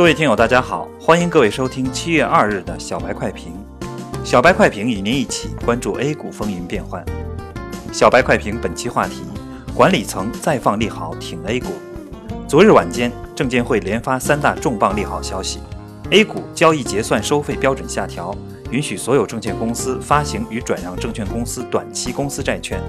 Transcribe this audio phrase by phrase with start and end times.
[0.00, 3.52] 各位听友，大家好，欢迎各位收听七月二日的小白快评。
[4.24, 7.04] 小白快评与您一起关注 A 股风云变幻。
[7.92, 9.24] 小白快评本期话题：
[9.74, 11.66] 管理层再放利好挺 A 股。
[12.48, 15.60] 昨日晚间，证监会连发三大重磅利好消息
[16.10, 18.34] ：A 股交易结算收费标准下调，
[18.70, 22.80] 允许所有证券公司发行与转让证券公司短期公司债券，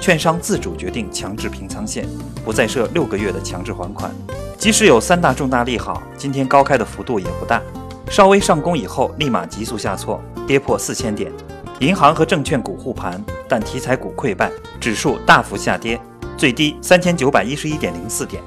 [0.00, 2.06] 券商自主决定强制平仓线，
[2.44, 4.10] 不再设六个月的强制还款。
[4.58, 7.62] 即使有三大重大利好，今天高开的幅度也不大，
[8.10, 11.32] 稍微上攻以后立马急速下挫，跌破四千点。
[11.78, 15.98] 银行和证券股护盘，但题材股溃败，指数大幅下跌，
[16.36, 18.42] 最低三千九百一十一点零四点。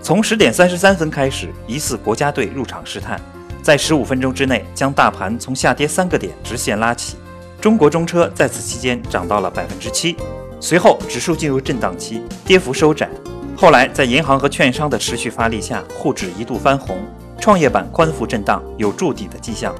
[0.00, 3.20] 从十点三十三分开始，疑似国家队入场试探，
[3.62, 7.16] 在十五分钟之内将大盘从下跌三个点直线拉起。
[7.60, 10.16] 中国中车在此期间涨到了百分之七，
[10.58, 13.08] 随后指数进入震荡期，跌幅收窄。
[13.56, 16.98] 后来，在银行和券商的持续发力下，沪指一度翻红，
[17.40, 19.72] 创业板宽幅震荡，有筑底的迹象。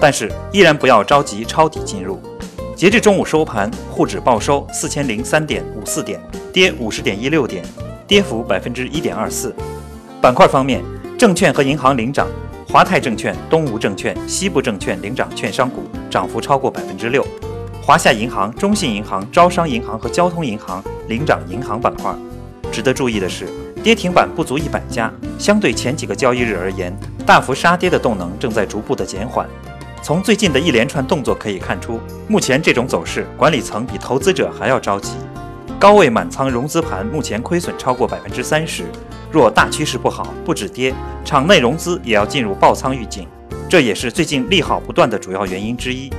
[0.00, 2.20] 但是，依然不要着急抄底进入。
[2.74, 6.18] 截至中午收盘，沪指报收四千零三点五四点，
[6.52, 7.62] 跌五十点一六点，
[8.08, 9.54] 跌幅百分之一点二四。
[10.20, 10.82] 板块方面，
[11.16, 12.26] 证券和银行领涨，
[12.72, 17.26] 华泰证券、东吴证券、西部证券领涨券商股，涨幅超过百分之六。
[17.82, 22.14] 华夏银行、中信银行、招商银行和交通银行领涨银行板块。
[22.70, 23.48] 值得注意的是，
[23.82, 26.96] 跌停板不足一百家，相对前几个交易日而言，
[27.26, 29.48] 大幅杀跌的动能正在逐步的减缓。
[30.00, 35.14] 从最近的一连串动作可以看出，目前这种走势，管理层比投资者还要着急。
[35.76, 38.84] 高位满仓融资盘目前亏损超过百分之三十，
[39.32, 40.92] 若大趋势不好，不止跌，
[41.24, 43.28] 场内融资也要进入爆仓预警，
[43.68, 46.10] 这也是最近利好不断的主要原因之一。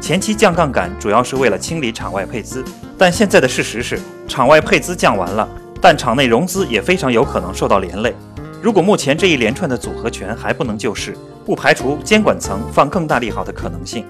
[0.00, 2.64] 前期降杠杆主要是为了清理场外配资，
[2.96, 5.48] 但现在的事实是，场外配资降完了。
[5.80, 8.12] 但场内融资也非常有可能受到连累。
[8.60, 14.04] 如果目前这一连串的组合拳还不能救市，不排除监管层放更大利好的可能性。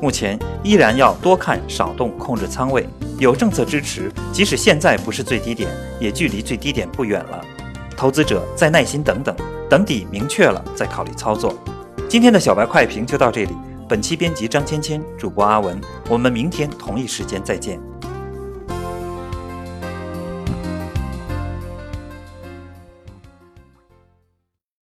[0.00, 2.88] 目前依然要多看少动，控制仓位。
[3.20, 7.40] 有政策支持，即使现在不是最低点，也距离最低点不远了。
[8.04, 9.34] 投资者再耐心等等，
[9.66, 11.54] 等底明确了再考虑操作。
[12.06, 13.56] 今天的小白快评就到这里。
[13.88, 15.80] 本期编辑张芊芊，主播阿文。
[16.10, 17.80] 我们明天同一时间再见。